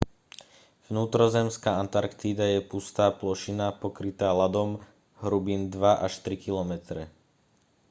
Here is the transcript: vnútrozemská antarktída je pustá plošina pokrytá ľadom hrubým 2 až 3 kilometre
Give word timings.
vnútrozemská 0.89 1.71
antarktída 1.83 2.41
je 2.53 2.65
pustá 2.71 3.05
plošina 3.21 3.67
pokrytá 3.83 4.29
ľadom 4.39 4.69
hrubým 5.23 5.61
2 5.75 6.01
až 6.05 6.13
3 6.25 6.41
kilometre 6.45 7.01